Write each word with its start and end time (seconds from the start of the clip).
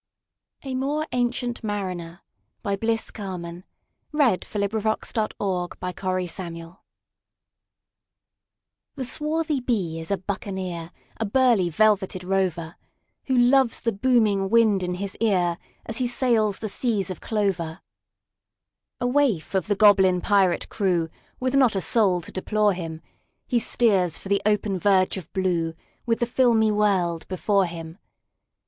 Anthology, 0.65 1.09
1837â1895. 1.11 1.63
1895. 2.63 2.79
Bliss 2.79 3.11
Carman 3.11 3.63
1861–1929 4.15 4.23
A 4.23 4.65
More 4.65 4.77
Ancient 4.81 5.13
Mariner 5.13 6.63
Carman 6.63 6.79
B 8.95 8.95
THE 8.97 9.05
SWARTHY 9.05 9.59
bee 9.59 9.99
is 9.99 10.09
a 10.09 10.17
buccaneer,A 10.17 11.25
burly 11.27 11.69
velveted 11.69 12.23
rover, 12.23 12.75
Who 13.25 13.37
loves 13.37 13.81
the 13.81 13.91
booming 13.91 14.49
wind 14.49 14.81
in 14.81 14.95
his 14.95 15.15
earAs 15.21 15.57
he 15.97 16.07
sails 16.07 16.57
the 16.57 16.67
seas 16.67 17.11
of 17.11 17.21
clover.A 17.21 17.77
waif 19.05 19.53
of 19.53 19.67
the 19.67 19.75
goblin 19.75 20.19
pirate 20.19 20.67
crew, 20.69 21.09
With 21.39 21.53
not 21.53 21.75
a 21.75 21.79
soul 21.81 22.21
to 22.21 22.31
deplore 22.31 22.73
him, 22.73 23.03
He 23.45 23.59
steers 23.59 24.17
for 24.17 24.29
the 24.29 24.41
open 24.47 24.79
verge 24.79 25.17
of 25.17 25.31
blueWith 25.33 25.75
the 26.17 26.25
filmy 26.25 26.71
world 26.71 27.27
before 27.27 27.67
him. 27.67 27.99